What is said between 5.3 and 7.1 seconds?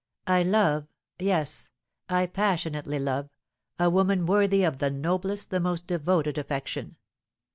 the most devoted affection.